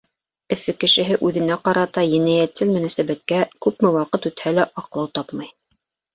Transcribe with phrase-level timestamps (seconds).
[0.53, 5.55] Өфө кешеһе үҙенә ҡарата енәйәтсел мөнәсәбәткә күпме ваҡыт үтһә лә аҡлау тапмай.